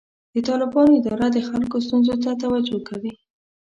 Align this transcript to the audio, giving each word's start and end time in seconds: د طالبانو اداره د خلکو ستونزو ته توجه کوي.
د 0.33 0.35
طالبانو 0.47 0.97
اداره 0.99 1.27
د 1.31 1.37
خلکو 1.49 1.75
ستونزو 1.85 2.13
ته 2.23 2.31
توجه 2.43 2.79
کوي. 2.89 3.13